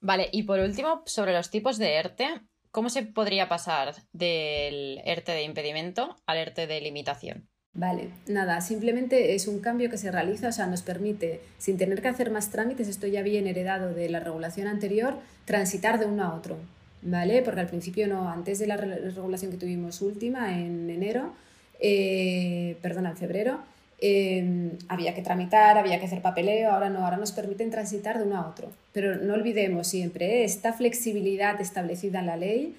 Vale, 0.00 0.28
y 0.32 0.42
por 0.42 0.58
último, 0.58 1.02
sobre 1.06 1.32
los 1.32 1.50
tipos 1.50 1.78
de 1.78 1.94
ERTE, 1.94 2.42
¿cómo 2.70 2.90
se 2.90 3.04
podría 3.04 3.48
pasar 3.48 3.94
del 4.12 5.00
ERTE 5.04 5.32
de 5.32 5.42
impedimento 5.44 6.16
al 6.26 6.38
ERTE 6.38 6.66
de 6.66 6.80
limitación? 6.82 7.48
Vale, 7.76 8.10
nada, 8.28 8.60
simplemente 8.60 9.34
es 9.34 9.48
un 9.48 9.58
cambio 9.58 9.90
que 9.90 9.98
se 9.98 10.12
realiza, 10.12 10.48
o 10.48 10.52
sea, 10.52 10.68
nos 10.68 10.82
permite, 10.82 11.40
sin 11.58 11.76
tener 11.76 12.00
que 12.02 12.08
hacer 12.08 12.30
más 12.30 12.50
trámites, 12.50 12.86
esto 12.86 13.08
ya 13.08 13.22
bien 13.22 13.48
heredado 13.48 13.92
de 13.92 14.08
la 14.08 14.20
regulación 14.20 14.68
anterior, 14.68 15.16
transitar 15.44 15.98
de 15.98 16.06
uno 16.06 16.22
a 16.22 16.34
otro, 16.34 16.56
¿vale? 17.02 17.42
Porque 17.42 17.60
al 17.60 17.66
principio 17.66 18.06
no, 18.06 18.30
antes 18.30 18.60
de 18.60 18.68
la 18.68 18.76
regulación 18.76 19.50
que 19.50 19.56
tuvimos 19.56 20.02
última, 20.02 20.56
en 20.56 20.88
enero, 20.88 21.32
eh, 21.80 22.76
perdón, 22.80 23.06
en 23.06 23.16
febrero, 23.16 23.58
em, 24.00 24.70
había 24.86 25.12
que 25.16 25.22
tramitar, 25.22 25.76
había 25.76 25.98
que 25.98 26.06
hacer 26.06 26.22
papeleo, 26.22 26.70
ahora 26.70 26.90
no, 26.90 27.04
ahora 27.04 27.16
nos 27.16 27.32
permiten 27.32 27.70
transitar 27.70 28.18
de 28.18 28.24
uno 28.24 28.36
a 28.36 28.48
otro. 28.48 28.70
Pero 28.92 29.16
no 29.16 29.34
olvidemos 29.34 29.88
siempre, 29.88 30.44
esta 30.44 30.72
flexibilidad 30.72 31.60
establecida 31.60 32.20
en 32.20 32.26
la 32.26 32.36
ley 32.36 32.76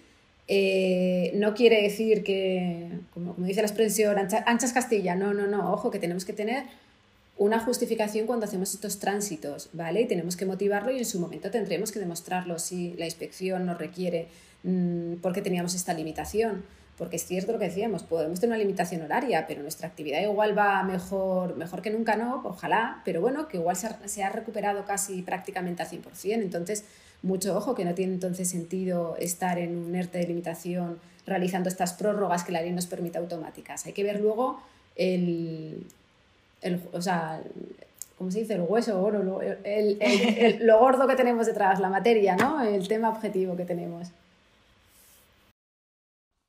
eh, 0.47 1.31
no 1.35 1.55
quiere 1.55 1.81
decir 1.81 2.23
que, 2.23 2.89
como, 3.13 3.33
dice 3.37 3.61
la 3.61 3.67
expresión, 3.67 4.15
anchas 4.17 4.73
Castilla, 4.73 5.15
no, 5.15 5.33
no, 5.33 5.47
no, 5.47 5.73
ojo, 5.73 5.89
que 5.89 5.99
tenemos 5.99 6.25
que 6.25 6.33
tener 6.33 6.65
una 7.37 7.59
justificación 7.59 8.27
cuando 8.27 8.45
hacemos 8.45 8.73
estos 8.73 8.99
tránsitos, 8.99 9.69
¿vale? 9.73 10.01
Y 10.01 10.05
tenemos 10.05 10.37
que 10.37 10.45
motivarlo 10.45 10.91
y 10.91 10.99
en 10.99 11.05
su 11.05 11.19
momento 11.19 11.51
tendremos 11.51 11.91
que 11.91 11.99
demostrarlo 11.99 12.59
si 12.59 12.93
la 12.93 13.05
inspección 13.05 13.65
nos 13.65 13.77
requiere 13.77 14.27
mm, 14.63 15.15
porque 15.21 15.41
teníamos 15.41 15.75
esta 15.75 15.93
limitación. 15.93 16.63
Porque 16.97 17.17
es 17.17 17.25
cierto 17.25 17.51
lo 17.51 17.59
que 17.59 17.65
decíamos, 17.65 18.03
podemos 18.03 18.39
tener 18.39 18.55
una 18.55 18.63
limitación 18.63 19.01
horaria, 19.01 19.47
pero 19.47 19.61
nuestra 19.61 19.85
actividad 19.85 20.21
igual 20.21 20.57
va 20.57 20.81
mejor, 20.83 21.57
mejor 21.57 21.81
que 21.81 21.89
nunca, 21.89 22.15
¿no? 22.15 22.41
Ojalá, 22.45 23.01
pero 23.03 23.19
bueno, 23.19 23.49
que 23.49 23.57
igual 23.57 23.75
se 23.75 23.87
ha, 23.87 24.07
se 24.07 24.23
ha 24.23 24.29
recuperado 24.29 24.85
casi 24.85 25.21
prácticamente 25.21 25.83
al 25.83 25.89
100%. 25.89 26.41
Entonces, 26.41 26.85
mucho 27.21 27.55
ojo, 27.57 27.75
que 27.75 27.85
no 27.85 27.93
tiene 27.93 28.13
entonces 28.13 28.49
sentido 28.49 29.15
estar 29.17 29.57
en 29.57 29.77
un 29.77 29.95
ERTE 29.95 30.19
de 30.19 30.27
limitación 30.27 30.99
realizando 31.25 31.69
estas 31.69 31.93
prórrogas 31.93 32.43
que 32.43 32.51
la 32.51 32.61
ley 32.61 32.71
nos 32.71 32.85
permite 32.85 33.17
automáticas. 33.17 33.85
Hay 33.85 33.93
que 33.93 34.03
ver 34.03 34.19
luego 34.21 34.59
el, 34.95 35.85
el 36.61 36.81
o 36.93 37.01
sea, 37.01 37.41
¿cómo 38.17 38.31
se 38.31 38.39
dice? 38.39 38.53
El 38.53 38.61
hueso, 38.61 39.01
oro, 39.01 39.23
lo, 39.23 39.41
lo 40.59 40.79
gordo 40.79 41.07
que 41.07 41.15
tenemos 41.15 41.47
detrás, 41.47 41.79
la 41.79 41.89
materia, 41.89 42.35
¿no? 42.35 42.63
El 42.63 42.87
tema 42.87 43.09
objetivo 43.09 43.55
que 43.55 43.65
tenemos. 43.65 44.09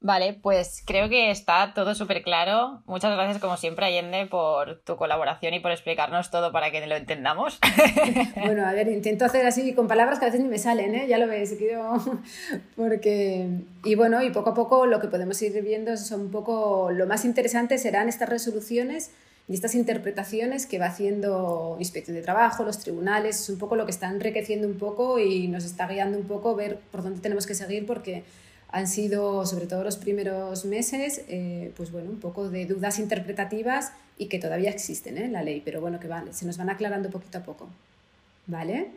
Vale, 0.00 0.34
pues 0.34 0.82
creo 0.86 1.08
que 1.08 1.30
está 1.30 1.72
todo 1.74 1.94
súper 1.94 2.22
claro. 2.22 2.82
Muchas 2.86 3.14
gracias, 3.14 3.38
como 3.38 3.56
siempre, 3.56 3.86
Allende, 3.86 4.26
por 4.26 4.80
tu 4.80 4.96
colaboración 4.96 5.54
y 5.54 5.60
por 5.60 5.72
explicarnos 5.72 6.30
todo 6.30 6.52
para 6.52 6.70
que 6.70 6.86
lo 6.86 6.96
entendamos. 6.96 7.58
Bueno, 8.36 8.66
a 8.66 8.72
ver, 8.72 8.88
intento 8.88 9.24
hacer 9.24 9.44
así 9.46 9.74
con 9.74 9.88
palabras 9.88 10.18
que 10.18 10.26
a 10.26 10.28
veces 10.28 10.40
ni 10.40 10.48
me 10.48 10.58
salen, 10.58 10.94
¿eh? 10.94 11.06
Ya 11.08 11.18
lo 11.18 11.26
veis, 11.26 11.54
quiero... 11.58 11.94
porque... 12.76 13.48
Y 13.84 13.94
bueno, 13.94 14.22
y 14.22 14.30
poco 14.30 14.50
a 14.50 14.54
poco 14.54 14.86
lo 14.86 15.00
que 15.00 15.08
podemos 15.08 15.40
ir 15.42 15.60
viendo 15.62 15.96
son 15.96 16.20
un 16.22 16.30
poco... 16.30 16.90
Lo 16.92 17.06
más 17.06 17.24
interesante 17.24 17.78
serán 17.78 18.08
estas 18.08 18.28
resoluciones 18.28 19.10
y 19.48 19.54
estas 19.54 19.74
interpretaciones 19.74 20.66
que 20.66 20.78
va 20.78 20.86
haciendo 20.86 21.76
Inspección 21.78 22.16
de 22.16 22.22
Trabajo, 22.22 22.64
los 22.64 22.78
tribunales, 22.78 23.40
es 23.40 23.48
un 23.48 23.58
poco 23.58 23.76
lo 23.76 23.84
que 23.84 23.92
está 23.92 24.08
enriqueciendo 24.08 24.68
un 24.68 24.78
poco 24.78 25.18
y 25.18 25.48
nos 25.48 25.64
está 25.64 25.86
guiando 25.86 26.18
un 26.18 26.26
poco 26.26 26.54
ver 26.54 26.78
por 26.90 27.02
dónde 27.02 27.20
tenemos 27.20 27.46
que 27.46 27.54
seguir 27.54 27.86
porque 27.86 28.24
han 28.70 28.86
sido, 28.86 29.46
sobre 29.46 29.66
todo 29.66 29.84
los 29.84 29.96
primeros 29.96 30.64
meses, 30.64 31.24
eh, 31.28 31.72
pues 31.76 31.92
bueno, 31.92 32.10
un 32.10 32.20
poco 32.20 32.48
de 32.48 32.66
dudas 32.66 32.98
interpretativas 32.98 33.92
y 34.18 34.28
que 34.28 34.38
todavía 34.38 34.70
existen 34.70 35.18
¿eh? 35.18 35.24
en 35.24 35.32
la 35.32 35.42
ley, 35.42 35.62
pero 35.64 35.80
bueno, 35.80 36.00
que 36.00 36.08
se 36.32 36.46
nos 36.46 36.56
van 36.56 36.70
aclarando 36.70 37.10
poquito 37.10 37.38
a 37.38 37.42
poco. 37.42 37.68
¿Vale? 38.46 38.90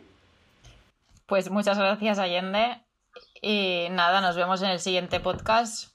Pues 1.26 1.50
muchas 1.50 1.78
gracias, 1.78 2.18
Allende. 2.18 2.82
Y 3.42 3.88
nada, 3.90 4.20
nos 4.20 4.36
vemos 4.36 4.62
en 4.62 4.70
el 4.70 4.80
siguiente 4.80 5.20
podcast. 5.20 5.94